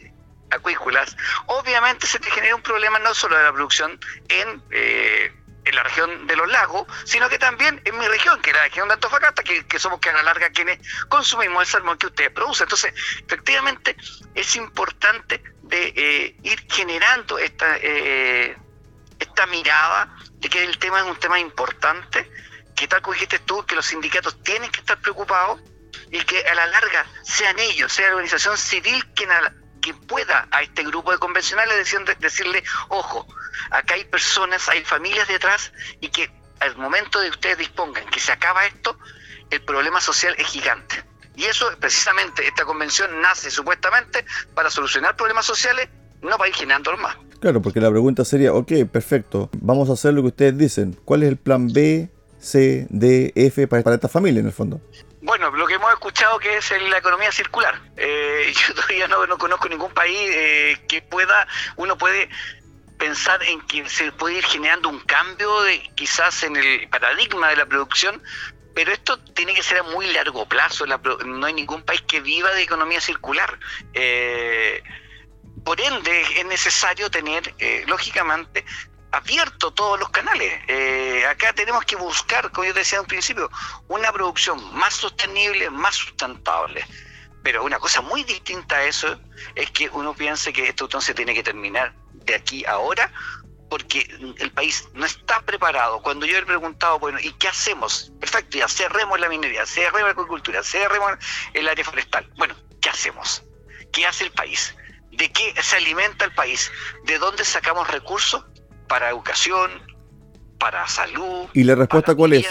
acuícolas, 0.51 1.15
obviamente 1.47 2.07
se 2.07 2.19
te 2.19 2.31
genera 2.31 2.57
un 2.57 2.63
problema 2.63 2.99
no 2.99 3.13
solo 3.15 3.37
de 3.37 3.45
la 3.45 3.53
producción 3.53 4.01
en, 4.29 4.63
eh, 4.71 5.31
en 5.67 5.75
la 5.77 5.83
región 5.83 6.27
de 6.27 6.35
los 6.35 6.49
lagos, 6.51 6.87
sino 7.05 7.29
que 7.29 7.39
también 7.39 7.81
en 7.85 7.99
mi 7.99 8.09
región, 8.09 8.41
que 8.41 8.51
es 8.51 8.57
la 8.57 8.63
región 8.63 8.89
de 8.89 8.95
Antofagasta, 8.95 9.43
que, 9.43 9.79
somos 9.79 10.01
que 10.01 10.09
a 10.09 10.15
la 10.15 10.23
larga 10.23 10.49
quienes 10.49 10.79
consumimos 11.09 11.63
el 11.63 11.69
salmón 11.69 11.99
que 11.99 12.07
ustedes 12.07 12.31
producen. 12.31 12.65
Entonces, 12.65 12.95
efectivamente, 13.23 13.97
es 14.35 14.57
importante 14.57 15.43
de 15.65 15.93
eh, 15.95 16.37
ir 16.43 16.67
generando 16.71 17.39
esta, 17.39 17.77
eh, 17.77 18.57
esta 19.19 19.47
mirada 19.47 20.17
de 20.37 20.49
que 20.49 20.65
el 20.65 20.79
tema 20.79 21.01
es 21.01 21.05
un 21.05 21.17
tema 21.17 21.39
importante 21.39 22.31
que 22.75 22.89
tal 22.89 23.03
como 23.03 23.15
dijiste 23.15 23.39
tú, 23.41 23.65
que 23.67 23.75
los 23.75 23.87
sindicatos 23.87 24.43
tienen 24.43 24.71
que 24.71 24.81
estar 24.81 25.01
preocupados 25.01 25.61
y 26.11 26.19
que 26.21 26.43
a 26.47 26.55
la 26.55 26.67
larga 26.67 27.07
sean 27.23 27.59
ellos, 27.59 27.93
sea 27.93 28.09
la 28.09 28.15
organización 28.15 28.57
civil 28.57 29.05
quien, 29.15 29.31
que 29.81 29.95
pueda 29.95 30.47
a 30.51 30.63
este 30.63 30.85
grupo 30.85 31.13
de 31.13 31.19
convencionales 31.19 31.95
decirle, 32.19 32.63
ojo, 32.89 33.27
acá 33.71 33.95
hay 33.95 34.05
personas, 34.05 34.69
hay 34.69 34.85
familias 34.85 35.29
detrás 35.29 35.73
y 36.01 36.09
que 36.09 36.31
al 36.61 36.77
momento 36.77 37.21
de 37.21 37.31
ustedes 37.31 37.59
dispongan 37.59 38.05
que 38.07 38.21
se 38.21 38.33
acaba 38.33 38.67
esto, 38.67 38.99
el 39.51 39.63
problema 39.63 40.01
social 40.01 40.35
es 40.39 40.47
gigante. 40.47 41.03
Y 41.37 41.45
eso, 41.45 41.67
precisamente, 41.81 42.47
esta 42.47 42.65
convención 42.65 43.21
nace 43.21 43.51
supuestamente 43.51 44.25
para 44.55 44.71
solucionar 44.71 45.17
problemas 45.17 45.47
sociales, 45.47 45.89
no 46.21 46.37
para 46.37 46.49
ir 46.49 46.55
generándolos 46.55 47.01
más. 47.01 47.17
Claro, 47.41 47.63
porque 47.63 47.81
la 47.81 47.91
pregunta 47.91 48.25
sería, 48.25 48.53
ok, 48.53 48.73
perfecto, 48.93 49.49
vamos 49.59 49.89
a 49.89 49.95
hacer 49.95 50.13
lo 50.13 50.21
que 50.23 50.29
ustedes 50.29 50.59
dicen. 50.59 50.99
¿Cuál 51.05 51.23
es 51.23 51.31
el 51.31 51.39
plan 51.39 51.73
B 51.73 52.11
C, 52.41 52.87
D, 52.89 53.33
F 53.37 53.69
para, 53.69 53.95
esta 53.95 54.09
familia 54.09 54.41
en 54.41 54.47
el 54.47 54.53
fondo? 54.53 54.81
Bueno, 55.23 55.51
lo 55.51 55.67
que 55.67 55.75
hemos 55.75 55.93
escuchado 55.93 56.39
que 56.39 56.57
es 56.57 56.73
la 56.89 56.99
economía 56.99 57.31
circular. 57.31 57.81
Eh, 57.97 58.53
yo 58.69 58.75
todavía 58.75 59.07
no, 59.09 59.27
no, 59.27 59.39
conozco 59.39 59.69
ningún 59.69 59.93
país 59.93 60.19
eh, 60.19 60.79
que 60.89 61.03
pueda, 61.03 61.47
uno 61.77 61.97
puede 61.99 62.29
pensar 62.99 63.43
en 63.43 63.61
que 63.63 63.89
se 63.89 64.13
puede 64.13 64.39
ir 64.39 64.45
generando 64.45 64.89
un 64.89 65.01
cambio 65.01 65.63
de, 65.63 65.81
quizás 65.95 66.43
en 66.43 66.57
el 66.57 66.89
paradigma 66.89 67.49
de 67.49 67.57
la 67.57 67.67
producción, 67.67 68.23
pero 68.75 68.93
esto 68.93 69.19
tiene 69.19 69.55
que 69.55 69.63
ser 69.63 69.79
a 69.79 69.83
muy 69.83 70.11
largo 70.13 70.47
plazo. 70.47 70.87
no 70.87 71.47
hay 71.47 71.53
ningún 71.53 71.83
país 71.83 72.03
que 72.03 72.21
viva 72.21 72.51
de 72.53 72.63
economía 72.63 73.01
circular. 73.01 73.59
Eh, 73.95 74.83
por 75.65 75.79
ende, 75.81 76.23
es 76.39 76.47
necesario 76.47 77.11
tener, 77.11 77.55
lógicamente, 77.87 78.65
abierto 79.13 79.73
todos 79.73 79.99
los 79.99 80.11
canales. 80.11 80.61
Eh, 80.69 81.25
acá 81.27 81.53
tenemos 81.53 81.85
que 81.85 81.97
buscar, 81.97 82.51
como 82.53 82.67
yo 82.67 82.75
decía 82.75 82.99
en 82.99 83.03
un 83.03 83.09
principio, 83.09 83.51
una 83.89 84.13
producción 84.13 84.75
más 84.75 84.95
sostenible, 84.95 85.71
más 85.71 85.95
sustentable. 85.95 86.85
Pero 87.43 87.65
una 87.65 87.79
cosa 87.79 88.01
muy 88.03 88.25
distinta 88.25 88.77
a 88.77 88.85
eso 88.85 89.19
es 89.55 89.71
que 89.71 89.89
uno 89.91 90.15
piense 90.15 90.53
que 90.53 90.69
esto 90.69 90.85
entonces 90.85 91.15
tiene 91.15 91.35
que 91.35 91.43
terminar 91.43 91.95
de 92.13 92.35
aquí 92.35 92.65
ahora, 92.67 93.11
porque 93.71 94.01
el 94.39 94.51
país 94.53 94.89
no 94.95 95.07
está 95.07 95.41
preparado. 95.43 96.03
Cuando 96.03 96.27
yo 96.27 96.37
he 96.37 96.45
preguntado, 96.45 96.99
bueno, 96.99 97.19
¿y 97.21 97.33
qué 97.35 97.49
hacemos? 97.49 98.13
Perfecto, 98.21 98.59
ya 98.59 98.69
cerremos 98.69 99.19
la 99.19 99.29
minería, 99.29 99.65
cerremos 99.65 100.03
la 100.03 100.09
agricultura, 100.11 100.63
cerremos 100.63 101.13
el 101.55 101.69
área 101.69 101.85
forestal. 101.85 102.29
Bueno, 102.37 102.55
¿qué 102.83 102.91
hacemos? 102.91 103.43
¿Qué 103.93 104.07
hace 104.07 104.25
el 104.25 104.33
país? 104.33 104.75
¿De 105.13 105.31
qué 105.33 105.55
se 105.63 105.77
alimenta 105.77 106.25
el 106.25 106.35
país? 106.35 106.71
¿De 107.05 107.19
dónde 107.19 107.45
sacamos 107.45 107.89
recursos? 107.89 108.45
Para 108.91 109.09
educación, 109.09 109.71
para 110.59 110.87
salud. 110.89 111.47
¿Y 111.55 111.63
la 111.63 111.77
respuesta 111.77 112.15
cuál 112.17 112.33
es? 112.33 112.47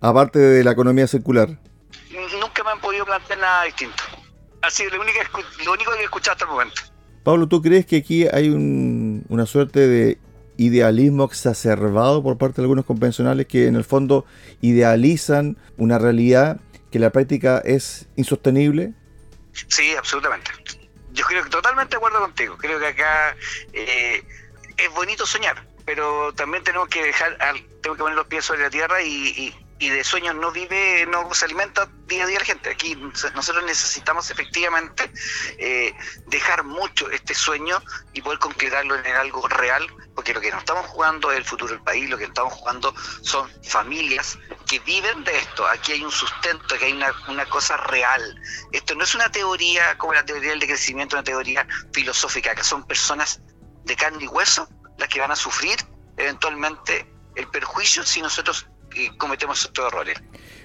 Aparte 0.00 0.38
de 0.38 0.64
la 0.64 0.72
economía 0.72 1.06
circular. 1.06 1.60
Nunca 2.40 2.64
me 2.64 2.70
han 2.70 2.80
podido 2.80 3.04
plantear 3.04 3.38
nada 3.38 3.64
distinto. 3.64 4.02
Así, 4.62 4.84
lo 4.90 4.98
único, 4.98 5.18
lo 5.64 5.72
único 5.72 5.92
que 5.92 6.00
he 6.00 6.04
escuchado 6.04 6.32
hasta 6.32 6.46
el 6.46 6.50
momento. 6.50 6.82
Pablo, 7.22 7.46
¿tú 7.46 7.60
crees 7.60 7.84
que 7.84 7.98
aquí 7.98 8.26
hay 8.26 8.48
una 8.48 9.44
suerte 9.44 9.86
de 9.86 10.18
idealismo 10.56 11.24
exacerbado 11.24 12.22
por 12.22 12.38
parte 12.38 12.56
de 12.56 12.62
algunos 12.62 12.86
convencionales 12.86 13.46
que 13.46 13.66
en 13.66 13.76
el 13.76 13.84
fondo 13.84 14.24
idealizan 14.62 15.58
una 15.76 15.98
realidad 15.98 16.60
que 16.90 16.98
en 16.98 17.02
la 17.02 17.10
práctica 17.10 17.60
es 17.62 18.08
insostenible? 18.16 18.94
Sí, 19.68 19.94
absolutamente. 19.96 20.50
Yo 21.12 21.24
creo 21.26 21.44
que 21.44 21.50
totalmente 21.50 21.90
de 21.90 21.96
acuerdo 21.98 22.20
contigo. 22.20 22.56
Creo 22.56 22.78
que 22.78 22.86
acá 22.86 23.36
eh, 23.74 24.22
es 24.78 24.94
bonito 24.94 25.26
soñar 25.26 25.73
pero 25.84 26.32
también 26.34 26.64
tenemos 26.64 26.88
que 26.88 27.04
dejar, 27.04 27.36
tengo 27.82 27.96
que 27.96 28.02
poner 28.02 28.16
los 28.16 28.26
pies 28.26 28.44
sobre 28.44 28.62
la 28.62 28.70
tierra 28.70 29.02
y, 29.02 29.54
de 29.78 30.02
sueños 30.02 30.34
no 30.36 30.50
vive, 30.50 31.04
no 31.10 31.34
se 31.34 31.44
alimenta 31.44 31.86
día 32.06 32.24
a 32.24 32.26
día 32.26 32.38
la 32.38 32.44
gente. 32.46 32.70
Aquí 32.70 32.96
nosotros 32.96 33.62
necesitamos 33.64 34.30
efectivamente 34.30 35.12
eh, 35.58 35.92
dejar 36.28 36.64
mucho 36.64 37.10
este 37.10 37.34
sueño 37.34 37.82
y 38.14 38.22
poder 38.22 38.38
concretarlo 38.38 38.94
en 38.94 39.14
algo 39.14 39.46
real, 39.46 39.86
porque 40.14 40.32
lo 40.32 40.40
que 40.40 40.50
nos 40.50 40.60
estamos 40.60 40.86
jugando 40.86 41.30
es 41.30 41.36
el 41.36 41.44
futuro 41.44 41.74
del 41.74 41.82
país, 41.82 42.08
lo 42.08 42.16
que 42.16 42.24
estamos 42.24 42.54
jugando 42.54 42.94
son 43.20 43.50
familias 43.62 44.38
que 44.66 44.78
viven 44.78 45.22
de 45.22 45.36
esto. 45.36 45.66
Aquí 45.66 45.92
hay 45.92 46.02
un 46.02 46.12
sustento, 46.12 46.76
aquí 46.76 46.86
hay 46.86 46.92
una, 46.94 47.12
una 47.28 47.44
cosa 47.44 47.76
real. 47.76 48.40
Esto 48.72 48.94
no 48.94 49.04
es 49.04 49.14
una 49.14 49.30
teoría 49.30 49.98
como 49.98 50.14
la 50.14 50.24
teoría 50.24 50.50
del 50.50 50.60
decrecimiento, 50.60 51.14
una 51.14 51.24
teoría 51.24 51.66
filosófica, 51.92 52.54
que 52.54 52.64
son 52.64 52.86
personas 52.86 53.42
de 53.84 53.96
carne 53.96 54.24
y 54.24 54.28
hueso 54.28 54.66
las 54.98 55.08
que 55.08 55.20
van 55.20 55.30
a 55.30 55.36
sufrir 55.36 55.76
eventualmente 56.16 57.06
el 57.34 57.46
perjuicio 57.48 58.04
si 58.04 58.22
nosotros 58.22 58.66
eh, 58.96 59.10
cometemos 59.16 59.64
estos 59.64 59.86
errores. 59.86 60.16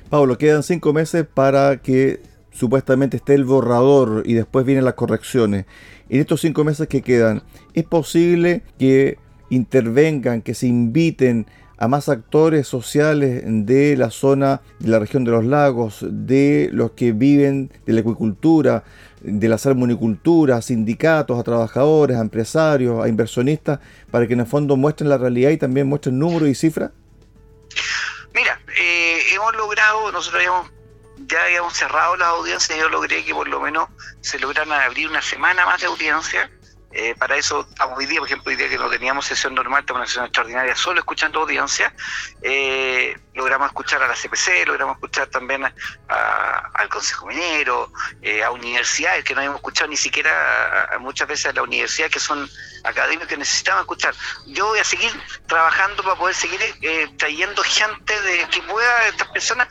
Pablo, 0.10 0.38
quedan 0.38 0.64
cinco 0.64 0.94
meses 0.94 1.26
para 1.26 1.78
que 1.78 2.22
supuestamente 2.52 3.18
esté 3.18 3.36
el 3.36 3.46
borrador 3.46 4.24
y 4.26 4.34
después 4.34 4.66
vienen 4.66 4.86
las 4.86 4.96
correcciones. 4.96 5.66
En 6.10 6.20
estos 6.20 6.42
cinco 6.42 6.64
meses 6.64 6.88
que 6.88 7.02
quedan, 7.02 7.44
¿es 7.74 7.86
posible 7.86 8.64
que 8.78 9.18
intervengan, 9.50 10.42
que 10.42 10.54
se 10.54 10.68
inviten 10.68 11.48
a 11.80 11.88
más 11.88 12.10
actores 12.10 12.68
sociales 12.68 13.42
de 13.46 13.96
la 13.96 14.12
zona 14.12 14.62
de 14.80 14.90
la 14.90 15.00
región 15.00 15.24
de 15.24 15.32
los 15.32 15.46
lagos, 15.46 16.00
de 16.02 16.70
los 16.74 16.92
que 16.92 17.14
viven 17.14 17.72
de 17.86 17.94
la 17.94 18.02
acuicultura, 18.02 18.84
de 19.22 19.48
la 19.48 19.58
salmonicultura, 19.58 20.58
a 20.58 20.62
sindicatos, 20.62 21.40
a 21.40 21.44
trabajadores, 21.44 22.18
a 22.18 22.20
empresarios, 22.20 23.02
a 23.02 23.08
inversionistas, 23.08 23.80
para 24.12 24.28
que 24.28 24.34
en 24.34 24.42
el 24.42 24.46
fondo 24.46 24.76
muestren 24.76 25.10
la 25.10 25.18
realidad 25.18 25.52
y 25.52 25.58
también 25.58 25.88
muestren 25.88 26.20
números 26.20 26.50
y 26.50 26.56
cifras? 26.56 26.92
Mira, 28.34 28.60
eh, 28.78 29.20
hemos 29.34 29.56
logrado, 29.56 30.12
nosotros 30.12 30.44
ya 31.28 31.44
habíamos 31.46 31.74
cerrado 31.74 32.18
las 32.18 32.28
audiencias, 32.28 32.78
yo 32.78 32.90
logré 32.90 33.24
que 33.24 33.34
por 33.34 33.48
lo 33.48 33.62
menos 33.62 33.88
se 34.20 34.38
lograran 34.38 34.74
abrir 34.74 35.08
una 35.08 35.22
semana 35.22 35.66
más 35.66 35.80
de 35.80 35.88
audiencia 35.88 36.52
eh, 36.92 37.14
para 37.16 37.38
eso 37.38 37.68
hoy 37.96 38.06
día, 38.08 38.20
por 38.20 38.28
ejemplo, 38.28 38.50
hoy 38.50 38.56
día 38.56 38.68
que 38.68 38.78
no 38.78 38.90
teníamos 38.90 39.26
sesión 39.26 39.54
normal, 39.54 39.86
tenemos 39.86 40.00
una 40.00 40.08
sesión 40.08 40.26
extraordinaria 40.26 40.76
solo 40.76 41.00
escuchando 41.00 41.42
audiencia. 41.42 41.94
Eh, 42.42 43.16
logramos 43.36 43.68
escuchar 43.68 44.02
a 44.02 44.08
la 44.08 44.16
CPC, 44.16 44.66
logramos 44.66 44.96
escuchar 44.96 45.28
también 45.28 45.66
al 45.66 46.90
Consejo 46.90 47.28
Minero, 47.28 47.92
eh, 48.22 48.44
a 48.44 48.50
universidades 48.50 49.24
que 49.24 49.36
no 49.36 49.42
habíamos 49.42 49.60
escuchado 49.60 49.90
ni 49.90 49.98
siquiera 49.98 50.98
muchas 51.00 51.28
veces 51.28 51.46
a 51.48 51.54
la 51.54 51.62
universidad, 51.62 52.10
que 52.10 52.20
son 52.20 52.50
académicos 52.84 53.28
que 53.28 53.38
necesitaban 53.38 53.82
escuchar. 53.82 54.16
Yo 54.48 54.68
voy 54.68 54.80
a 54.80 54.84
seguir 54.84 55.12
trabajando 55.46 56.04
para 56.04 56.16
poder 56.16 56.36
seguir 56.36 56.60
trayendo 57.18 57.62
gente 57.64 58.20
de 58.22 58.48
que 58.50 58.62
pueda, 58.64 59.08
estas 59.08 59.28
personas, 59.28 59.68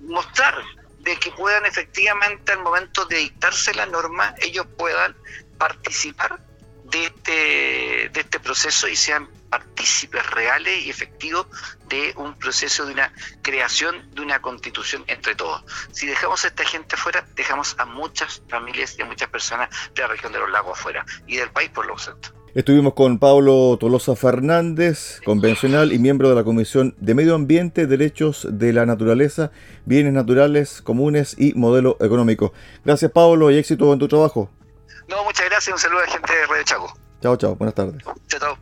mostrar 0.00 0.54
de 1.00 1.16
que 1.18 1.30
puedan 1.32 1.66
efectivamente 1.66 2.52
al 2.52 2.62
momento 2.62 3.04
de 3.04 3.18
dictarse 3.18 3.74
la 3.74 3.86
norma, 3.86 4.34
ellos 4.40 4.66
puedan 4.78 5.14
participar 5.58 6.40
de 6.84 7.04
este, 7.06 8.10
de 8.12 8.20
este 8.20 8.40
proceso 8.40 8.88
y 8.88 8.96
sean 8.96 9.28
partícipes 9.50 10.28
reales 10.30 10.84
y 10.84 10.90
efectivos 10.90 11.46
de 11.88 12.12
un 12.16 12.34
proceso 12.34 12.86
de 12.86 12.92
una 12.92 13.12
creación 13.42 13.96
de 14.14 14.22
una 14.22 14.40
constitución 14.40 15.04
entre 15.06 15.34
todos. 15.34 15.64
Si 15.92 16.06
dejamos 16.06 16.44
a 16.44 16.48
esta 16.48 16.64
gente 16.64 16.96
afuera, 16.96 17.26
dejamos 17.36 17.76
a 17.78 17.84
muchas 17.84 18.42
familias 18.48 18.96
y 18.98 19.02
a 19.02 19.04
muchas 19.04 19.28
personas 19.28 19.68
de 19.94 20.02
la 20.02 20.08
región 20.08 20.32
de 20.32 20.40
los 20.40 20.50
lagos 20.50 20.78
afuera 20.78 21.04
y 21.26 21.36
del 21.36 21.50
país 21.50 21.70
por 21.70 21.86
lo 21.86 21.94
tanto. 21.94 22.30
Estuvimos 22.54 22.94
con 22.94 23.18
Pablo 23.18 23.76
Tolosa 23.80 24.14
Fernández, 24.14 25.20
convencional 25.24 25.92
y 25.92 25.98
miembro 25.98 26.28
de 26.28 26.36
la 26.36 26.44
Comisión 26.44 26.94
de 26.98 27.14
Medio 27.14 27.34
Ambiente, 27.34 27.88
Derechos 27.88 28.46
de 28.48 28.72
la 28.72 28.86
Naturaleza, 28.86 29.50
Bienes 29.86 30.12
Naturales, 30.12 30.80
Comunes 30.80 31.34
y 31.36 31.54
Modelo 31.54 31.96
Económico. 32.00 32.52
Gracias 32.84 33.10
Pablo 33.10 33.50
y 33.50 33.58
éxito 33.58 33.92
en 33.92 33.98
tu 33.98 34.06
trabajo. 34.06 34.50
No, 35.08 35.24
muchas 35.24 35.46
gracias 35.46 35.68
y 35.68 35.72
un 35.72 35.78
saludo 35.78 36.00
a 36.00 36.06
la 36.06 36.12
gente 36.12 36.32
de 36.32 36.46
Radio 36.46 36.64
Chaco. 36.64 36.98
Chao, 37.20 37.36
chao, 37.36 37.54
buenas 37.56 37.74
tardes. 37.74 38.02
Chao, 38.28 38.40
chao. 38.40 38.58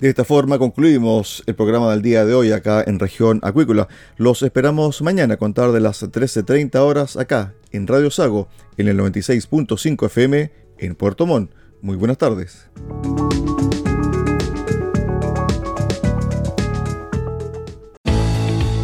De 0.00 0.08
esta 0.08 0.24
forma 0.24 0.58
concluimos 0.58 1.42
el 1.46 1.54
programa 1.54 1.90
del 1.90 2.00
día 2.00 2.24
de 2.24 2.32
hoy 2.32 2.52
acá 2.52 2.82
en 2.86 2.98
región 2.98 3.38
acuícola. 3.42 3.86
Los 4.16 4.42
esperamos 4.42 5.02
mañana 5.02 5.34
a 5.34 5.36
contar 5.36 5.72
de 5.72 5.80
las 5.80 6.02
13.30 6.02 6.76
horas 6.78 7.18
acá 7.18 7.52
en 7.70 7.86
Radio 7.86 8.10
Sago 8.10 8.48
en 8.78 8.88
el 8.88 8.98
96.5 8.98 10.06
FM 10.06 10.52
en 10.78 10.94
Puerto 10.94 11.26
Montt. 11.26 11.52
Muy 11.82 11.96
buenas 11.96 12.16
tardes. 12.16 12.70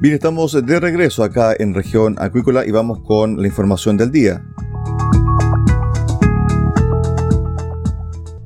Bien, 0.00 0.14
estamos 0.14 0.54
de 0.64 0.80
regreso 0.80 1.22
acá 1.22 1.54
en 1.58 1.74
región 1.74 2.16
acuícola 2.18 2.64
y 2.66 2.70
vamos 2.70 3.00
con 3.00 3.36
la 3.36 3.46
información 3.46 3.98
del 3.98 4.10
día. 4.10 4.42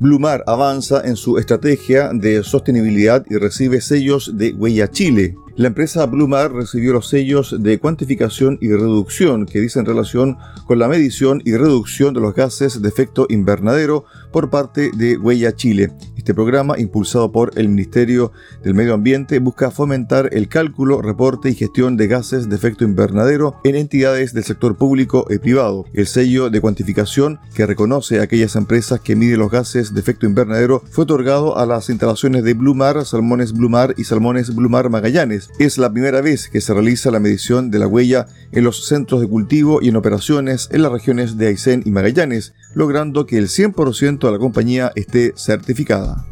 Blumar 0.01 0.43
avanza 0.49 1.03
en 1.05 1.15
su 1.15 1.39
estrategia 1.39 2.11
de 2.13 2.43
sostenibilidad 2.43 3.25
y 3.31 3.37
recibe 3.37 3.81
sellos 3.81 4.37
de 4.37 4.53
Huella 4.53 4.91
Chile. 4.91 5.37
La 5.55 5.69
empresa 5.69 6.05
Blumar 6.07 6.53
recibió 6.53 6.93
los 6.93 7.09
sellos 7.09 7.55
de 7.63 7.79
cuantificación 7.79 8.59
y 8.61 8.73
reducción 8.73 9.47
que 9.47 9.61
dicen 9.61 9.87
relación 9.87 10.37
con 10.67 10.81
la 10.81 10.89
medición 10.89 11.41
y 11.45 11.57
reducción 11.57 12.15
de 12.15 12.21
los 12.21 12.35
gases 12.35 12.83
de 12.83 12.89
efecto 12.89 13.27
invernadero 13.29 14.07
por 14.35 14.51
parte 14.51 14.91
de 14.93 15.17
Huella 15.17 15.55
Chile. 15.55 15.93
Este 16.17 16.35
programa, 16.35 16.77
impulsado 16.79 17.31
por 17.31 17.53
el 17.57 17.69
Ministerio 17.69 18.33
del 18.65 18.75
Medio 18.75 18.95
Ambiente, 18.95 19.39
busca 19.39 19.71
fomentar 19.71 20.31
el 20.33 20.49
cálculo, 20.49 21.03
reporte 21.03 21.51
y 21.51 21.55
gestión 21.55 21.97
de 21.97 22.09
gases 22.09 22.49
de 22.49 22.57
efecto 22.57 22.83
invernadero 22.83 23.61
en 23.63 23.77
entidades 23.77 24.33
del 24.33 24.43
sector 24.43 24.77
público 24.77 25.27
y 25.31 25.39
privado. 25.39 25.85
El 25.93 26.09
sello 26.09 26.51
de 26.51 26.61
cuantificación 26.61 27.39
que 27.55 27.67
reconoce 27.67 28.19
a 28.19 28.23
aquellas 28.23 28.57
empresas 28.57 29.01
que 29.01 29.15
miden 29.15 29.39
los 29.39 29.53
gases 29.53 29.95
de 29.95 30.01
efecto 30.01 30.27
invernadero 30.27 30.83
fue 30.91 31.05
otorgado 31.05 31.57
a 31.57 31.65
las 31.65 31.89
instalaciones 31.89 32.43
de 32.43 32.55
Blumar, 32.55 33.05
Salmones 33.05 33.53
Blumar 33.53 33.95
y 33.99 34.05
Salmones 34.05 34.53
Blumar 34.53 34.91
Magallanes. 34.91 35.51
Es 35.61 35.79
la 35.79 35.93
primera 35.93 36.23
vez 36.23 36.49
que 36.49 36.61
se 36.61 36.73
realiza 36.73 37.13
la 37.13 37.21
medición 37.21 37.71
de 37.71 37.79
la 37.79 37.87
huella 37.87 38.27
en 38.51 38.65
los 38.65 38.87
centros 38.87 39.21
de 39.21 39.29
cultivo 39.29 39.81
y 39.81 39.91
en 39.91 39.97
operaciones 39.97 40.69
en 40.73 40.83
las 40.83 40.91
regiones 40.91 41.37
de 41.37 41.49
Aysén 41.49 41.83
y 41.85 41.91
Magallanes, 41.91 42.55
logrando 42.75 43.27
que 43.27 43.37
el 43.37 43.49
100% 43.49 44.24
de 44.29 44.33
la 44.33 44.39
compañía 44.39 44.93
esté 44.95 45.33
certificada. 45.37 46.25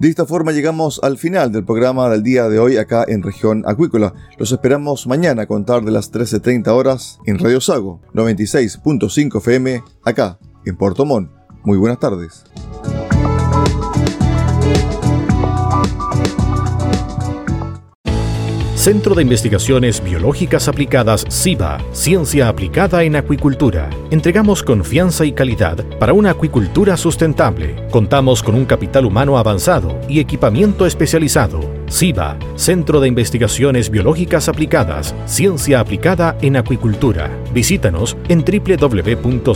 De 0.00 0.08
esta 0.08 0.24
forma 0.24 0.52
llegamos 0.52 0.98
al 1.02 1.18
final 1.18 1.52
del 1.52 1.66
programa 1.66 2.08
del 2.08 2.22
día 2.22 2.48
de 2.48 2.58
hoy 2.58 2.78
acá 2.78 3.04
en 3.06 3.22
región 3.22 3.64
acuícola. 3.66 4.14
Los 4.38 4.50
esperamos 4.50 5.06
mañana 5.06 5.42
a 5.42 5.46
contar 5.46 5.84
de 5.84 5.90
las 5.90 6.10
13.30 6.10 6.68
horas 6.68 7.18
en 7.26 7.38
Radio 7.38 7.60
Sago 7.60 8.00
96.5 8.14 9.36
FM 9.36 9.84
acá 10.02 10.38
en 10.64 10.76
Puerto 10.78 11.04
Montt. 11.04 11.30
Muy 11.64 11.76
buenas 11.76 11.98
tardes. 11.98 12.44
Centro 18.80 19.14
de 19.14 19.20
Investigaciones 19.20 20.02
Biológicas 20.02 20.66
Aplicadas 20.66 21.26
CIBA, 21.30 21.84
Ciencia 21.92 22.48
Aplicada 22.48 23.02
en 23.02 23.14
Acuicultura. 23.14 23.90
Entregamos 24.10 24.62
confianza 24.62 25.26
y 25.26 25.32
calidad 25.32 25.84
para 25.98 26.14
una 26.14 26.30
acuicultura 26.30 26.96
sustentable. 26.96 27.76
Contamos 27.90 28.42
con 28.42 28.54
un 28.54 28.64
capital 28.64 29.04
humano 29.04 29.36
avanzado 29.36 30.00
y 30.08 30.18
equipamiento 30.18 30.86
especializado. 30.86 31.60
CIBA, 31.90 32.38
Centro 32.56 33.00
de 33.00 33.08
Investigaciones 33.08 33.90
Biológicas 33.90 34.48
Aplicadas, 34.48 35.14
Ciencia 35.26 35.80
Aplicada 35.80 36.38
en 36.40 36.56
Acuicultura. 36.56 37.30
Visítanos 37.52 38.16
en 38.30 38.42
www.ciba.cl. 38.42 39.50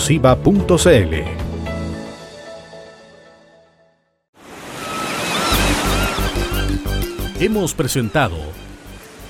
Hemos 7.41 7.73
presentado 7.73 8.64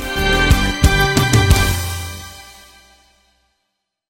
Bye. 0.00 0.29